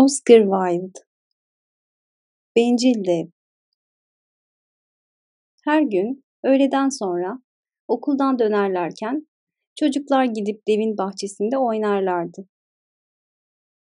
Oscar 0.00 0.40
Wilde 0.40 1.00
Bencil 2.56 3.04
Dev 3.04 3.26
Her 5.64 5.82
gün 5.82 6.24
öğleden 6.44 6.88
sonra 6.88 7.42
okuldan 7.88 8.38
dönerlerken 8.38 9.26
çocuklar 9.80 10.24
gidip 10.24 10.68
devin 10.68 10.98
bahçesinde 10.98 11.58
oynarlardı. 11.58 12.48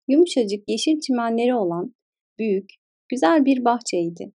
Yumuşacık 0.08 0.68
yeşil 0.68 1.00
çimenleri 1.00 1.54
olan 1.54 1.94
büyük, 2.38 2.70
güzel 3.08 3.44
bir 3.44 3.64
bahçeydi. 3.64 4.32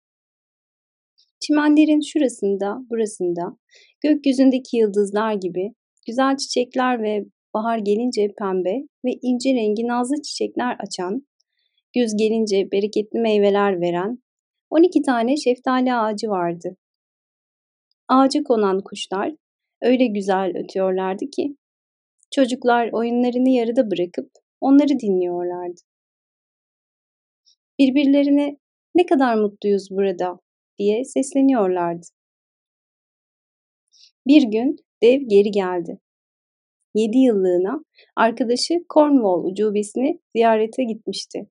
Çimenlerin 1.40 2.00
şurasında, 2.00 2.78
burasında 2.90 3.56
gökyüzündeki 4.00 4.76
yıldızlar 4.76 5.34
gibi 5.34 5.74
güzel 6.06 6.36
çiçekler 6.36 7.02
ve 7.02 7.24
bahar 7.54 7.78
gelince 7.78 8.34
pembe 8.38 8.74
ve 9.04 9.10
ince 9.22 9.54
rengi 9.54 9.86
nazlı 9.86 10.22
çiçekler 10.22 10.76
açan 10.80 11.26
güz 11.94 12.16
gelince 12.16 12.70
bereketli 12.72 13.20
meyveler 13.20 13.80
veren 13.80 14.18
12 14.70 15.02
tane 15.02 15.36
şeftali 15.36 15.94
ağacı 15.94 16.28
vardı. 16.28 16.76
Ağaca 18.08 18.42
konan 18.42 18.80
kuşlar 18.84 19.32
öyle 19.82 20.06
güzel 20.06 20.52
ötüyorlardı 20.56 21.24
ki 21.30 21.56
çocuklar 22.34 22.90
oyunlarını 22.92 23.48
yarıda 23.50 23.90
bırakıp 23.90 24.30
onları 24.60 24.98
dinliyorlardı. 24.98 25.80
Birbirlerine 27.78 28.56
ne 28.94 29.06
kadar 29.06 29.34
mutluyuz 29.34 29.88
burada 29.90 30.38
diye 30.78 31.04
sesleniyorlardı. 31.04 32.06
Bir 34.26 34.42
gün 34.42 34.76
dev 35.02 35.20
geri 35.28 35.50
geldi. 35.50 35.98
Yedi 36.94 37.18
yıllığına 37.18 37.84
arkadaşı 38.16 38.74
Cornwall 38.94 39.44
ucubesini 39.44 40.20
ziyarete 40.36 40.84
gitmişti. 40.84 41.48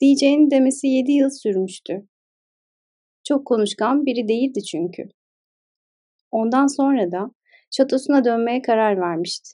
Diyeceğini 0.00 0.50
demesi 0.50 0.86
yedi 0.86 1.12
yıl 1.12 1.30
sürmüştü. 1.30 2.08
Çok 3.24 3.46
konuşkan 3.46 4.06
biri 4.06 4.28
değildi 4.28 4.62
çünkü. 4.64 5.02
Ondan 6.30 6.66
sonra 6.66 7.12
da 7.12 7.30
şatosuna 7.70 8.24
dönmeye 8.24 8.62
karar 8.62 9.00
vermişti. 9.00 9.50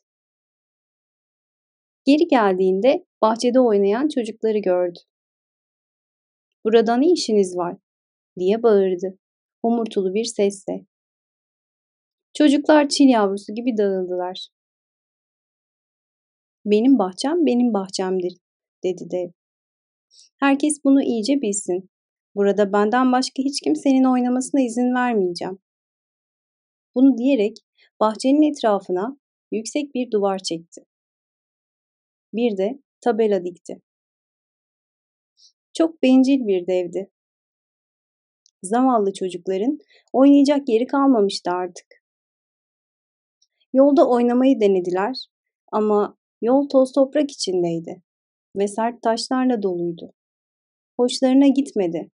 Geri 2.07 2.27
geldiğinde 2.27 3.07
bahçede 3.23 3.61
oynayan 3.61 4.09
çocukları 4.09 4.59
gördü. 4.59 4.99
Burada 6.65 6.97
ne 6.97 7.13
işiniz 7.13 7.57
var? 7.57 7.77
diye 8.39 8.63
bağırdı. 8.63 9.19
Homurtulu 9.63 10.15
bir 10.15 10.25
sesle. 10.25 10.87
Çocuklar 12.35 12.89
çil 12.89 13.09
yavrusu 13.09 13.55
gibi 13.55 13.77
dağıldılar. 13.77 14.49
Benim 16.65 16.99
bahçem 16.99 17.47
benim 17.47 17.75
bahçemdir, 17.75 18.37
dedi 18.85 19.11
dev. 19.11 19.44
Herkes 20.41 20.85
bunu 20.85 21.03
iyice 21.03 21.43
bilsin. 21.43 21.91
Burada 22.35 22.73
benden 22.73 23.13
başka 23.13 23.43
hiç 23.43 23.61
kimsenin 23.61 24.05
oynamasına 24.05 24.61
izin 24.61 24.95
vermeyeceğim. 24.95 25.59
Bunu 26.95 27.19
diyerek 27.19 27.57
bahçenin 28.01 28.53
etrafına 28.53 29.19
yüksek 29.53 29.95
bir 29.95 30.11
duvar 30.11 30.39
çekti. 30.39 30.85
Bir 32.33 32.57
de 32.57 32.83
tabela 33.01 33.45
dikti. 33.45 33.83
Çok 35.73 36.03
bencil 36.03 36.47
bir 36.47 36.67
devdi. 36.67 37.11
Zavallı 38.63 39.13
çocukların 39.13 39.79
oynayacak 40.13 40.69
yeri 40.69 40.87
kalmamıştı 40.87 41.51
artık. 41.51 41.87
Yolda 43.73 44.09
oynamayı 44.09 44.61
denediler 44.61 45.27
ama 45.73 46.17
yol 46.43 46.69
toz 46.69 46.93
toprak 46.93 47.31
içindeydi 47.31 48.03
ve 48.57 48.69
sert 48.69 49.03
taşlarla 49.03 49.63
doluydu. 49.63 50.13
Hoşlarına 50.97 51.47
gitmedi. 51.49 52.11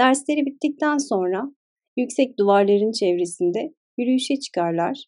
Dersleri 0.00 0.46
bittikten 0.46 0.98
sonra 0.98 1.42
yüksek 1.96 2.38
duvarların 2.38 2.92
çevresinde 2.92 3.74
yürüyüşe 3.98 4.40
çıkarlar 4.40 5.04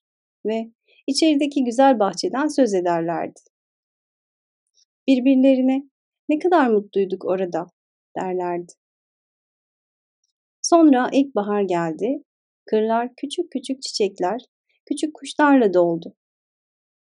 ve 0.47 0.71
içerideki 1.07 1.65
güzel 1.65 1.99
bahçeden 1.99 2.49
söz 2.49 2.75
ederlerdi. 2.75 3.41
Birbirlerine 5.09 5.83
ne 6.29 6.39
kadar 6.39 6.69
mutluyduk 6.69 7.25
orada 7.25 7.67
derlerdi. 8.17 8.73
Sonra 10.63 11.11
ilkbahar 11.13 11.63
geldi. 11.63 12.23
Kırlar 12.67 13.11
küçük 13.17 13.53
küçük 13.53 13.83
çiçekler, 13.83 14.41
küçük 14.87 15.15
kuşlarla 15.15 15.75
doldu. 15.75 16.15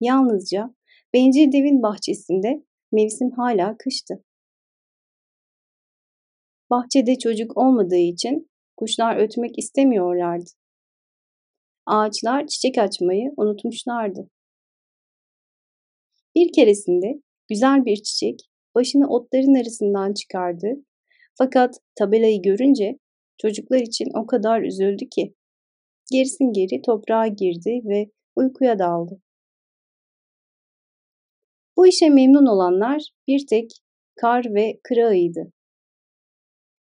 Yalnızca 0.01 0.75
bencil 1.15 1.53
devin 1.53 1.83
bahçesinde 1.83 2.65
mevsim 2.93 3.31
hala 3.31 3.77
kıştı. 3.79 4.25
Bahçede 6.71 7.19
çocuk 7.19 7.57
olmadığı 7.57 7.97
için 7.97 8.51
kuşlar 8.77 9.17
ötmek 9.17 9.59
istemiyorlardı. 9.59 10.51
Ağaçlar 11.87 12.47
çiçek 12.47 12.79
açmayı 12.79 13.33
unutmuşlardı. 13.37 14.31
Bir 16.35 16.53
keresinde 16.53 17.23
güzel 17.49 17.85
bir 17.85 17.97
çiçek 17.97 18.41
başını 18.75 19.09
otların 19.09 19.55
arasından 19.55 20.15
çıkardı. 20.15 20.67
Fakat 21.39 21.75
tabelayı 21.99 22.43
görünce 22.43 22.99
çocuklar 23.39 23.81
için 23.81 24.07
o 24.15 24.27
kadar 24.27 24.63
üzüldü 24.63 25.09
ki 25.09 25.35
gerisin 26.13 26.53
geri 26.53 26.83
toprağa 26.83 27.27
girdi 27.27 27.81
ve 27.85 28.11
uykuya 28.37 28.79
daldı. 28.79 29.21
Bu 31.81 31.87
işe 31.87 32.09
memnun 32.09 32.47
olanlar 32.47 33.03
bir 33.27 33.47
tek 33.47 33.71
kar 34.17 34.45
ve 34.55 34.81
kırağıydı. 34.85 35.53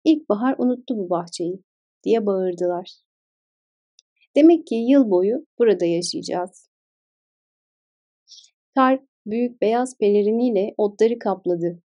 İlkbahar 0.05 0.55
unuttu 0.59 0.99
bu 0.99 1.11
bahçeyi 1.11 1.63
diye 2.05 2.27
bağırdılar. 2.27 2.97
Demek 4.37 4.67
ki 4.67 4.75
yıl 4.75 5.11
boyu 5.11 5.47
burada 5.59 5.85
yaşayacağız. 5.85 6.71
Kar 8.75 9.01
büyük 9.27 9.61
beyaz 9.61 9.99
peleriniyle 9.99 10.75
otları 10.77 11.19
kapladı. 11.19 11.83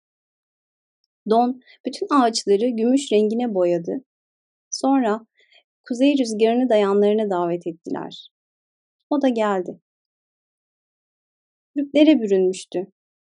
Don 1.31 1.61
bütün 1.87 2.07
ağaçları 2.11 2.69
gümüş 2.69 3.13
rengine 3.13 3.55
boyadı. 3.55 4.05
Sonra 4.71 5.27
kuzey 5.89 6.19
rüzgarını 6.19 6.69
dayanlarına 6.69 7.31
davet 7.31 7.67
ettiler. 7.67 8.29
O 9.11 9.23
da 9.23 9.29
geldi. 9.29 9.81
Büklere 11.77 12.21
bürünmüştü. 12.21 12.87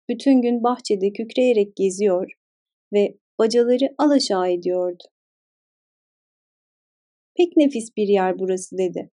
Bütün 0.08 0.42
gün 0.42 0.62
bahçede 0.62 1.12
kükreyerek 1.12 1.76
geziyor 1.76 2.32
ve 2.92 3.18
bacaları 3.38 3.94
alaşağı 3.98 4.50
ediyordu. 4.50 5.04
Pek 7.36 7.56
nefis 7.56 7.96
bir 7.96 8.08
yer 8.08 8.38
burası 8.38 8.78
dedi. 8.78 9.10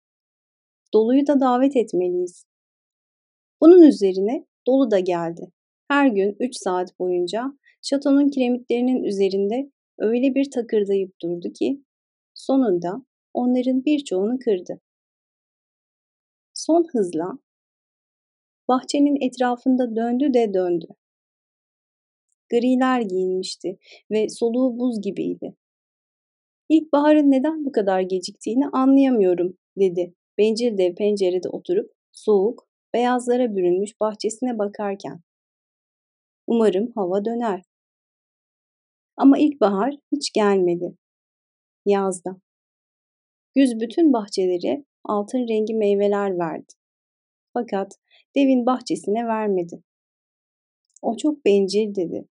Doluyu 0.93 1.27
da 1.27 1.39
davet 1.39 1.75
etmeliyiz. 1.75 2.45
Bunun 3.61 3.81
üzerine 3.81 4.45
Dolu 4.67 4.91
da 4.91 4.99
geldi. 4.99 5.51
Her 5.87 6.07
gün 6.07 6.35
üç 6.39 6.55
saat 6.55 6.99
boyunca 6.99 7.53
şatonun 7.81 8.29
kiremitlerinin 8.29 9.03
üzerinde 9.03 9.71
öyle 9.99 10.35
bir 10.35 10.51
takırdayıp 10.51 11.21
durdu 11.21 11.53
ki 11.53 11.83
sonunda 12.33 13.05
onların 13.33 13.85
birçoğunu 13.85 14.39
kırdı. 14.39 14.81
Son 16.53 16.87
hızla 16.91 17.39
bahçenin 18.71 19.27
etrafında 19.27 19.95
döndü 19.95 20.33
de 20.33 20.53
döndü. 20.53 20.85
Griler 22.49 23.01
giyinmişti 23.01 23.77
ve 24.11 24.29
soluğu 24.29 24.79
buz 24.79 25.01
gibiydi. 25.01 25.55
İlkbaharın 26.69 27.31
neden 27.31 27.65
bu 27.65 27.71
kadar 27.71 28.01
geciktiğini 28.01 28.67
anlayamıyorum 28.67 29.57
dedi. 29.79 30.13
Bencil 30.37 30.77
dev 30.77 30.95
pencerede 30.95 31.49
oturup 31.49 31.91
soğuk, 32.11 32.67
beyazlara 32.93 33.55
bürünmüş 33.55 33.99
bahçesine 33.99 34.59
bakarken. 34.59 35.21
Umarım 36.47 36.91
hava 36.95 37.25
döner. 37.25 37.61
Ama 39.17 39.37
ilkbahar 39.37 39.95
hiç 40.11 40.31
gelmedi. 40.33 40.97
Yazda. 41.85 42.37
Güz 43.55 43.79
bütün 43.79 44.13
bahçeleri 44.13 44.85
altın 45.03 45.47
rengi 45.47 45.73
meyveler 45.73 46.39
verdi. 46.39 46.73
Fakat 47.53 47.95
devin 48.35 48.65
bahçesine 48.65 49.27
vermedi. 49.27 49.83
O 51.01 51.17
çok 51.17 51.45
bencil 51.45 51.95
dedi. 51.95 52.27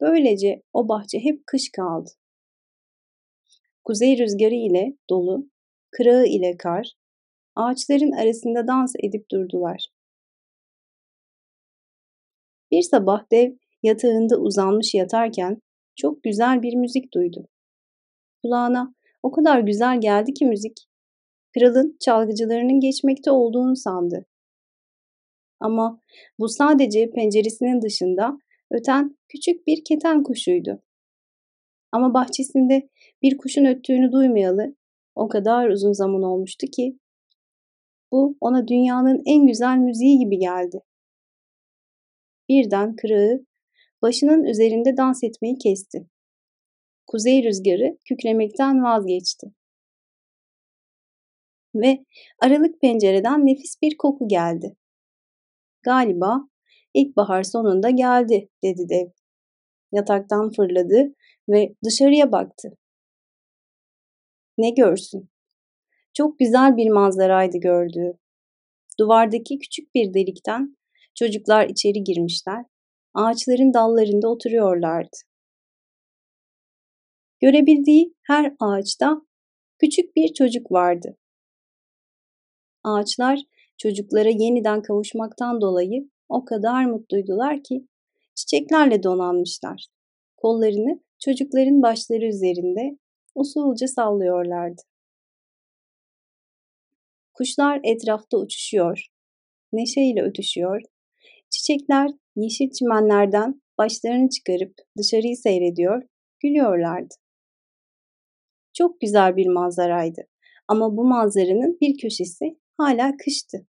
Böylece 0.00 0.62
o 0.72 0.88
bahçe 0.88 1.18
hep 1.18 1.46
kış 1.46 1.70
kaldı. 1.72 2.10
Kuzey 3.84 4.18
rüzgarı 4.18 4.54
ile 4.54 4.96
dolu, 5.10 5.50
kırağı 5.90 6.26
ile 6.26 6.56
kar, 6.56 6.92
ağaçların 7.56 8.12
arasında 8.12 8.66
dans 8.66 8.92
edip 9.02 9.30
durdular. 9.30 9.86
Bir 12.70 12.82
sabah 12.82 13.30
dev 13.32 13.52
yatağında 13.82 14.36
uzanmış 14.36 14.94
yatarken 14.94 15.62
çok 15.96 16.22
güzel 16.22 16.62
bir 16.62 16.74
müzik 16.74 17.14
duydu. 17.14 17.48
Kulağına 18.42 18.94
o 19.22 19.30
kadar 19.30 19.60
güzel 19.60 20.00
geldi 20.00 20.34
ki 20.34 20.46
müzik, 20.46 20.86
kralın 21.54 21.96
çalgıcılarının 22.00 22.80
geçmekte 22.80 23.30
olduğunu 23.30 23.76
sandı. 23.76 24.26
Ama 25.60 26.00
bu 26.38 26.48
sadece 26.48 27.10
penceresinin 27.10 27.82
dışında 27.82 28.38
öten 28.70 29.16
küçük 29.28 29.66
bir 29.66 29.84
keten 29.84 30.22
kuşuydu. 30.22 30.82
Ama 31.92 32.14
bahçesinde 32.14 32.88
bir 33.22 33.36
kuşun 33.36 33.64
öttüğünü 33.64 34.12
duymayalı 34.12 34.76
o 35.14 35.28
kadar 35.28 35.68
uzun 35.68 35.92
zaman 35.92 36.22
olmuştu 36.22 36.66
ki 36.66 36.98
bu 38.12 38.36
ona 38.40 38.68
dünyanın 38.68 39.22
en 39.26 39.46
güzel 39.46 39.76
müziği 39.76 40.18
gibi 40.18 40.38
geldi. 40.38 40.80
Birden 42.48 42.96
kırığı 42.96 43.46
başının 44.02 44.44
üzerinde 44.44 44.96
dans 44.96 45.24
etmeyi 45.24 45.58
kesti. 45.58 46.06
Kuzey 47.06 47.44
rüzgarı 47.44 47.98
kükremekten 48.04 48.82
vazgeçti. 48.82 49.46
Ve 51.74 52.04
aralık 52.38 52.80
pencereden 52.80 53.46
nefis 53.46 53.82
bir 53.82 53.96
koku 53.96 54.28
geldi. 54.28 54.76
Galiba 55.82 56.48
ilkbahar 56.94 57.42
sonunda 57.42 57.90
geldi 57.90 58.48
dedi 58.64 58.88
dev. 58.88 59.10
Yataktan 59.92 60.50
fırladı 60.50 61.14
ve 61.48 61.74
dışarıya 61.84 62.32
baktı. 62.32 62.68
Ne 64.58 64.70
görsün? 64.70 65.30
Çok 66.14 66.38
güzel 66.38 66.76
bir 66.76 66.90
manzaraydı 66.90 67.58
gördüğü. 67.58 68.12
Duvardaki 68.98 69.58
küçük 69.58 69.94
bir 69.94 70.14
delikten 70.14 70.76
çocuklar 71.14 71.68
içeri 71.68 72.04
girmişler, 72.04 72.64
ağaçların 73.14 73.74
dallarında 73.74 74.28
oturuyorlardı. 74.28 75.16
Görebildiği 77.40 78.14
her 78.22 78.54
ağaçta 78.60 79.22
küçük 79.78 80.16
bir 80.16 80.34
çocuk 80.34 80.72
vardı. 80.72 81.16
Ağaçlar 82.84 83.40
çocuklara 83.82 84.28
yeniden 84.28 84.82
kavuşmaktan 84.82 85.60
dolayı 85.60 86.10
o 86.28 86.44
kadar 86.44 86.84
mutluydular 86.84 87.62
ki 87.62 87.86
çiçeklerle 88.34 89.02
donanmışlar. 89.02 89.86
Kollarını 90.36 91.00
çocukların 91.24 91.82
başları 91.82 92.26
üzerinde 92.26 92.98
usulca 93.34 93.88
sallıyorlardı. 93.88 94.82
Kuşlar 97.32 97.80
etrafta 97.84 98.38
uçuşuyor, 98.38 99.06
neşeyle 99.72 100.22
ötüşüyor. 100.22 100.82
Çiçekler 101.50 102.10
yeşil 102.36 102.70
çimenlerden 102.70 103.62
başlarını 103.78 104.28
çıkarıp 104.28 104.74
dışarıyı 104.98 105.36
seyrediyor, 105.36 106.02
gülüyorlardı. 106.40 107.14
Çok 108.72 109.00
güzel 109.00 109.36
bir 109.36 109.46
manzaraydı 109.46 110.20
ama 110.68 110.96
bu 110.96 111.04
manzaranın 111.04 111.78
bir 111.80 111.98
köşesi 111.98 112.58
hala 112.76 113.16
kıştı. 113.16 113.69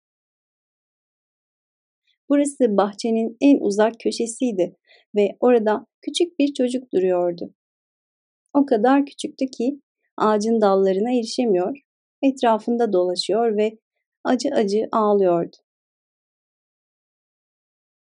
Burası 2.29 2.77
bahçenin 2.77 3.37
en 3.41 3.57
uzak 3.59 3.93
köşesiydi 3.99 4.75
ve 5.15 5.37
orada 5.39 5.85
küçük 6.01 6.39
bir 6.39 6.53
çocuk 6.53 6.93
duruyordu. 6.93 7.53
O 8.53 8.65
kadar 8.65 9.05
küçüktü 9.05 9.45
ki 9.45 9.81
ağacın 10.17 10.61
dallarına 10.61 11.11
erişemiyor, 11.11 11.77
etrafında 12.21 12.93
dolaşıyor 12.93 13.57
ve 13.57 13.77
acı 14.23 14.49
acı 14.49 14.87
ağlıyordu. 14.91 15.55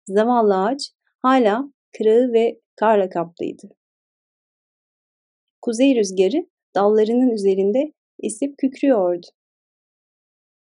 Zavallı 0.09 0.65
ağaç 0.65 0.93
hala 1.19 1.73
kırağı 1.99 2.33
ve 2.33 2.61
karla 2.77 3.09
kaplıydı. 3.09 3.69
Kuzey 5.63 5.97
rüzgarı 5.97 6.47
dallarının 6.75 7.31
üzerinde 7.31 7.93
esip 8.23 8.59
kükrüyordu. 8.59 9.27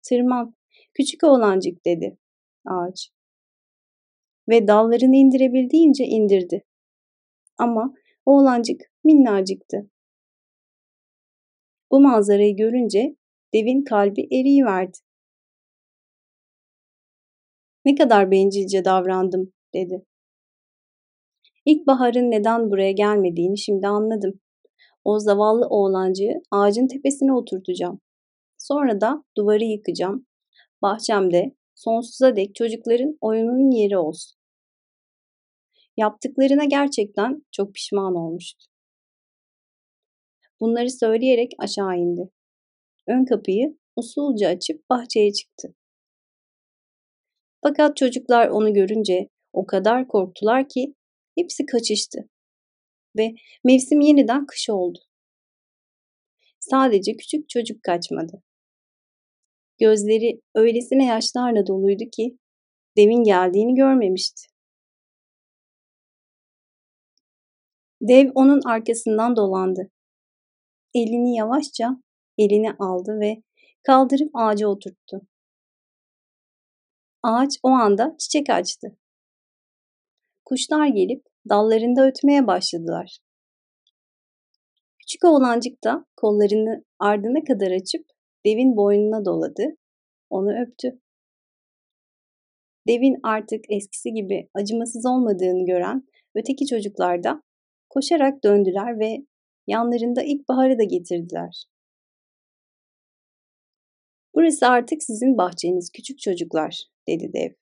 Tırman, 0.09 0.55
küçük 0.93 1.23
oğlancık 1.23 1.85
dedi 1.85 2.17
ağaç. 2.65 3.09
Ve 4.49 4.67
dallarını 4.67 5.15
indirebildiğince 5.15 6.05
indirdi. 6.05 6.63
Ama 7.57 7.93
oğlancık 8.25 8.81
minnacıktı. 9.03 9.89
Bu 11.91 11.99
manzarayı 11.99 12.55
görünce 12.55 13.15
devin 13.53 13.83
kalbi 13.83 14.21
eriyiverdi. 14.21 14.97
Ne 17.85 17.95
kadar 17.95 18.31
bencilce 18.31 18.85
davrandım 18.85 19.53
dedi. 19.73 20.05
İlkbaharın 21.65 22.31
neden 22.31 22.71
buraya 22.71 22.91
gelmediğini 22.91 23.57
şimdi 23.57 23.87
anladım. 23.87 24.39
O 25.03 25.19
zavallı 25.19 25.67
oğlancığı 25.67 26.33
ağacın 26.51 26.87
tepesine 26.87 27.33
oturtacağım. 27.33 27.99
Sonra 28.57 29.01
da 29.01 29.23
duvarı 29.37 29.63
yıkacağım. 29.63 30.25
Bahçemde 30.81 31.55
sonsuza 31.75 32.35
dek 32.35 32.55
çocukların 32.55 33.17
oyunun 33.21 33.71
yeri 33.71 33.97
olsun. 33.97 34.38
Yaptıklarına 35.99 36.65
gerçekten 36.65 37.45
çok 37.51 37.75
pişman 37.75 38.15
olmuştu. 38.15 38.65
Bunları 40.59 40.89
söyleyerek 40.89 41.51
aşağı 41.59 41.97
indi. 41.97 42.29
Ön 43.07 43.25
kapıyı 43.25 43.77
usulca 43.95 44.49
açıp 44.49 44.89
bahçeye 44.89 45.33
çıktı. 45.33 45.75
Fakat 47.63 47.97
çocuklar 47.97 48.47
onu 48.47 48.73
görünce 48.73 49.29
o 49.53 49.65
kadar 49.65 50.07
korktular 50.07 50.69
ki 50.69 50.95
hepsi 51.37 51.65
kaçıştı. 51.65 52.29
Ve 53.17 53.33
mevsim 53.63 54.01
yeniden 54.01 54.45
kış 54.45 54.69
oldu. 54.69 54.99
Sadece 56.59 57.17
küçük 57.17 57.49
çocuk 57.49 57.83
kaçmadı. 57.83 58.43
Gözleri 59.79 60.41
öylesine 60.55 61.05
yaşlarla 61.05 61.67
doluydu 61.67 62.03
ki 62.11 62.37
devin 62.97 63.23
geldiğini 63.23 63.75
görmemişti. 63.75 64.48
Dev 68.01 68.31
onun 68.35 68.61
arkasından 68.65 69.35
dolandı. 69.35 69.89
Elini 70.93 71.35
yavaşça 71.35 71.97
eline 72.37 72.75
aldı 72.79 73.19
ve 73.19 73.43
kaldırıp 73.83 74.29
ağaca 74.33 74.67
oturttu. 74.67 75.21
Ağaç 77.23 77.59
o 77.63 77.69
anda 77.69 78.15
çiçek 78.19 78.49
açtı. 78.49 78.97
Kuşlar 80.45 80.87
gelip 80.87 81.25
dallarında 81.49 82.07
ötmeye 82.07 82.47
başladılar. 82.47 83.19
Küçük 84.99 85.25
oğlancık 85.25 85.83
da 85.83 86.05
kollarını 86.15 86.85
ardına 86.99 87.43
kadar 87.43 87.71
açıp 87.71 88.05
devin 88.45 88.77
boynuna 88.77 89.25
doladı, 89.25 89.63
onu 90.29 90.61
öptü. 90.61 91.01
Devin 92.87 93.19
artık 93.23 93.65
eskisi 93.69 94.13
gibi 94.13 94.49
acımasız 94.53 95.05
olmadığını 95.05 95.65
gören 95.65 96.07
öteki 96.35 96.65
çocuklar 96.65 97.23
da 97.23 97.43
koşarak 97.89 98.43
döndüler 98.43 98.99
ve 98.99 99.25
yanlarında 99.67 100.23
ilkbaharı 100.23 100.79
da 100.79 100.83
getirdiler. 100.83 101.65
Burası 104.35 104.67
artık 104.67 105.03
sizin 105.03 105.37
bahçeniz 105.37 105.91
küçük 105.91 106.19
çocuklar, 106.19 106.83
dedi 107.07 107.33
dev. 107.33 107.53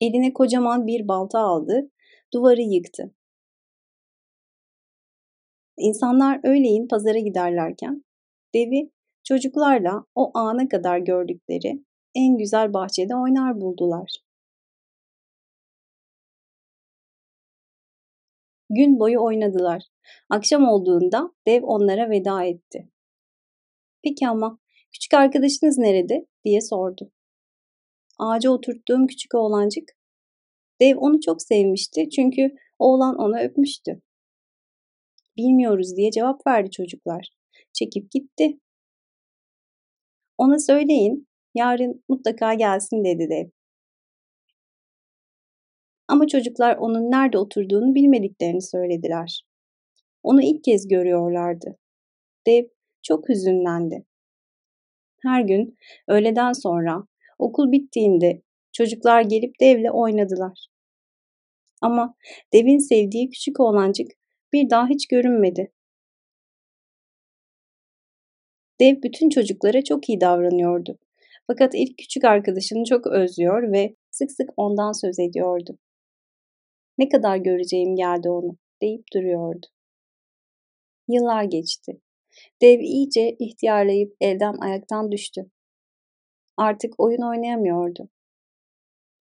Eline 0.00 0.32
kocaman 0.32 0.86
bir 0.86 1.08
balta 1.08 1.38
aldı, 1.38 1.90
duvarı 2.32 2.60
yıktı. 2.60 3.14
İnsanlar 5.78 6.40
öğleyin 6.44 6.88
pazara 6.88 7.18
giderlerken 7.18 8.04
devi 8.54 8.90
çocuklarla 9.24 10.04
o 10.14 10.38
ana 10.38 10.68
kadar 10.68 10.98
gördükleri 10.98 11.84
en 12.14 12.38
güzel 12.38 12.72
bahçede 12.72 13.16
oynar 13.16 13.60
buldular. 13.60 14.29
Gün 18.70 19.00
boyu 19.00 19.22
oynadılar. 19.22 19.82
Akşam 20.30 20.68
olduğunda 20.68 21.32
dev 21.46 21.62
onlara 21.62 22.10
veda 22.10 22.44
etti. 22.44 22.88
Peki 24.04 24.28
ama 24.28 24.58
küçük 24.92 25.14
arkadaşınız 25.14 25.78
nerede 25.78 26.26
diye 26.44 26.60
sordu. 26.60 27.12
Ağaca 28.18 28.50
oturttuğum 28.50 29.06
küçük 29.06 29.34
oğlancık. 29.34 29.84
Dev 30.80 30.96
onu 30.96 31.20
çok 31.20 31.42
sevmişti 31.42 32.10
çünkü 32.10 32.54
oğlan 32.78 33.16
onu 33.18 33.38
öpmüştü. 33.40 34.02
Bilmiyoruz 35.36 35.96
diye 35.96 36.10
cevap 36.10 36.46
verdi 36.46 36.70
çocuklar. 36.70 37.28
Çekip 37.72 38.10
gitti. 38.10 38.58
Ona 40.38 40.58
söyleyin, 40.58 41.28
yarın 41.54 42.04
mutlaka 42.08 42.54
gelsin 42.54 43.04
dedi 43.04 43.28
dev. 43.30 43.59
Ama 46.10 46.26
çocuklar 46.26 46.76
onun 46.76 47.10
nerede 47.10 47.38
oturduğunu 47.38 47.94
bilmediklerini 47.94 48.62
söylediler. 48.62 49.42
Onu 50.22 50.42
ilk 50.42 50.64
kez 50.64 50.88
görüyorlardı. 50.88 51.76
Dev 52.46 52.64
çok 53.02 53.28
hüzünlendi. 53.28 54.04
Her 55.22 55.40
gün 55.40 55.78
öğleden 56.08 56.52
sonra 56.52 57.06
okul 57.38 57.72
bittiğinde 57.72 58.42
çocuklar 58.72 59.22
gelip 59.22 59.60
devle 59.60 59.90
oynadılar. 59.90 60.66
Ama 61.80 62.14
devin 62.52 62.78
sevdiği 62.78 63.30
küçük 63.30 63.60
oğlancık 63.60 64.10
bir 64.52 64.70
daha 64.70 64.88
hiç 64.88 65.08
görünmedi. 65.08 65.72
Dev 68.80 69.02
bütün 69.02 69.30
çocuklara 69.30 69.84
çok 69.84 70.08
iyi 70.08 70.20
davranıyordu. 70.20 70.98
Fakat 71.46 71.74
ilk 71.74 71.98
küçük 71.98 72.24
arkadaşını 72.24 72.84
çok 72.84 73.06
özlüyor 73.06 73.72
ve 73.72 73.94
sık 74.10 74.32
sık 74.32 74.50
ondan 74.56 74.92
söz 74.92 75.18
ediyordu. 75.18 75.78
Ne 77.00 77.08
kadar 77.08 77.36
göreceğim 77.36 77.96
geldi 77.96 78.30
onu 78.30 78.56
deyip 78.82 79.04
duruyordu. 79.14 79.66
Yıllar 81.08 81.44
geçti. 81.44 82.00
Dev 82.62 82.80
iyice 82.80 83.36
ihtiyarlayıp 83.38 84.16
elden 84.20 84.54
ayaktan 84.60 85.12
düştü. 85.12 85.50
Artık 86.56 87.00
oyun 87.00 87.22
oynayamıyordu. 87.30 88.08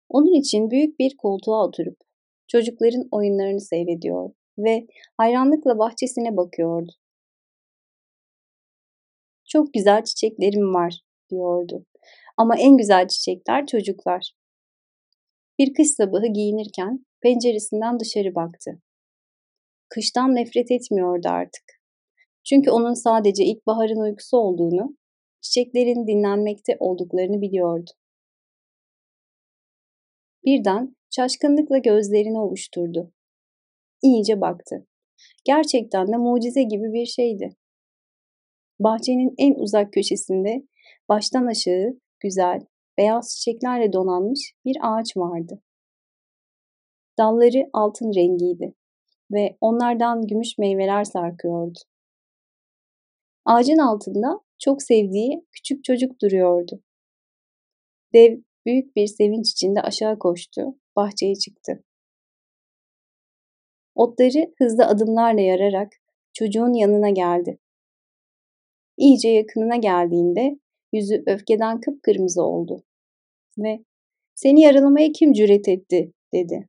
Onun 0.09 0.41
için 0.41 0.71
büyük 0.71 0.99
bir 0.99 1.17
koltuğa 1.17 1.67
oturup 1.67 1.97
çocukların 2.49 3.09
oyunlarını 3.11 3.61
seyrediyor 3.61 4.31
ve 4.59 4.87
hayranlıkla 5.17 5.79
bahçesine 5.79 6.37
bakıyordu. 6.37 6.93
Çok 9.49 9.75
güzel 9.75 10.05
çiçeklerim 10.05 10.75
var 10.75 11.01
diyordu. 11.31 11.85
Ama 12.37 12.59
en 12.59 12.77
güzel 12.77 13.09
çiçekler 13.09 13.67
çocuklar. 13.67 14.36
Bir 15.59 15.75
kış 15.75 15.91
sabahı 15.91 16.27
giyinirken 16.27 17.07
penceresinden 17.23 18.01
dışarı 18.01 18.35
baktı. 18.35 18.83
Kıştan 19.89 20.35
nefret 20.35 20.71
etmiyordu 20.71 21.29
artık. 21.29 21.65
Çünkü 22.45 22.71
onun 22.71 22.95
sadece 22.95 23.45
ilkbaharın 23.45 24.01
uykusu 24.01 24.37
olduğunu, 24.37 24.97
çiçeklerin 25.41 26.07
dinlenmekte 26.07 26.77
olduklarını 26.81 27.41
biliyordu. 27.41 27.91
Birden 30.45 30.97
şaşkınlıkla 31.11 31.79
gözlerini 31.79 32.41
ovuşturdu. 32.41 33.13
İyice 34.03 34.41
baktı. 34.41 34.87
Gerçekten 35.45 36.13
de 36.13 36.17
mucize 36.17 36.63
gibi 36.63 36.93
bir 36.93 37.07
şeydi. 37.07 37.57
Bahçenin 38.81 39.35
en 39.39 39.55
uzak 39.55 39.93
köşesinde 39.93 40.67
baştan 41.09 41.47
aşağı 41.47 42.01
güzel, 42.21 42.61
beyaz 42.99 43.37
çiçeklerle 43.37 43.93
donanmış 43.93 44.53
bir 44.65 44.77
ağaç 44.81 45.17
vardı. 45.17 45.63
Dalları 47.19 47.71
altın 47.73 48.15
rengiydi 48.15 48.75
ve 49.31 49.57
onlardan 49.61 50.27
gümüş 50.27 50.59
meyveler 50.59 51.05
sarkıyordu. 51.05 51.79
Ağacın 53.45 53.79
altında 53.79 54.41
çok 54.59 54.83
sevdiği 54.83 55.47
küçük 55.53 55.85
çocuk 55.85 56.23
duruyordu. 56.23 56.83
Dev 58.15 58.39
büyük 58.67 58.97
bir 58.97 59.07
sevinç 59.07 59.51
içinde 59.51 59.81
aşağı 59.81 60.19
koştu, 60.19 60.63
bahçeye 60.97 61.35
çıktı. 61.35 61.85
Otları 63.95 64.55
hızlı 64.59 64.87
adımlarla 64.87 65.41
yararak 65.41 65.93
çocuğun 66.33 66.73
yanına 66.73 67.11
geldi. 67.11 67.59
İyice 68.97 69.29
yakınına 69.29 69.77
geldiğinde 69.77 70.59
yüzü 70.93 71.23
öfkeden 71.27 71.81
kıpkırmızı 71.81 72.43
oldu 72.43 72.86
ve 73.59 73.85
seni 74.35 74.61
yaralamaya 74.61 75.13
kim 75.13 75.33
cüret 75.33 75.69
etti 75.69 76.13
dedi. 76.35 76.69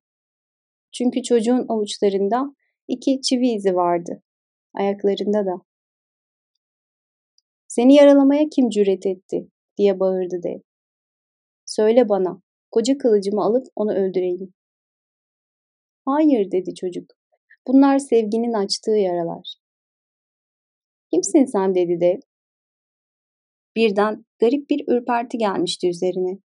Çünkü 0.92 1.24
çocuğun 1.24 1.66
avuçlarında 1.70 2.56
iki 2.88 3.22
çivi 3.22 3.48
izi 3.48 3.76
vardı. 3.76 4.22
Ayaklarında 4.74 5.46
da. 5.46 5.62
Seni 7.68 7.96
yaralamaya 7.96 8.50
kim 8.50 8.70
cüret 8.70 9.06
etti 9.06 9.48
diye 9.78 10.00
bağırdı 10.00 10.44
dev. 10.44 10.60
Söyle 11.66 12.10
bana, 12.10 12.42
koca 12.72 12.98
kılıcımı 12.98 13.42
alıp 13.42 13.68
onu 13.76 13.94
öldüreyim. 13.94 14.54
Hayır 16.06 16.52
dedi 16.52 16.76
çocuk. 16.76 17.12
Bunlar 17.68 18.00
sevginin 18.00 18.54
açtığı 18.54 18.98
yaralar. 18.98 19.56
Kimsin 21.14 21.46
sen 21.46 21.76
dedi 21.76 22.02
dev. 22.02 22.20
Birden 23.76 24.26
garip 24.40 24.70
bir 24.70 24.84
ürperti 24.88 25.38
gelmişti 25.38 25.90
üzerine. 25.90 26.40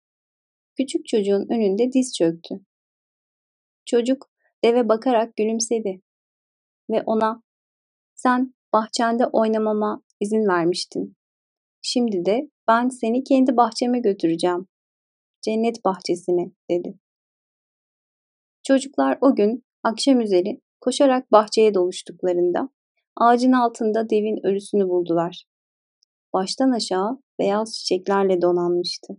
Küçük 0.79 1.07
çocuğun 1.07 1.47
önünde 1.51 1.93
diz 1.93 2.15
çöktü. 2.19 2.55
Çocuk 3.87 4.31
deve 4.65 4.89
bakarak 4.89 5.37
gülümsedi 5.37 6.03
ve 6.91 7.03
ona 7.07 7.43
sen 8.15 8.55
bahçende 8.73 9.27
oynamama 9.27 10.03
izin 10.21 10.49
vermiştin. 10.49 11.17
Şimdi 11.83 12.25
de 12.25 12.51
ben 12.69 12.89
seni 12.89 13.25
kendi 13.25 13.57
bahçeme 13.57 14.01
götüreceğim. 14.01 14.69
Cennet 15.43 15.85
bahçesine 15.85 16.53
dedi. 16.71 16.99
Çocuklar 18.63 19.19
o 19.21 19.35
gün 19.35 19.65
akşam 19.83 20.21
üzeri 20.21 20.61
koşarak 20.81 21.33
bahçeye 21.33 21.75
doluştuklarında 21.75 22.69
ağacın 23.17 23.53
altında 23.53 24.11
devin 24.11 24.47
ölüsünü 24.47 24.89
buldular. 24.89 25.45
Baştan 26.33 26.71
aşağı 26.71 27.23
beyaz 27.39 27.75
çiçeklerle 27.79 28.43
donanmıştı. 28.43 29.15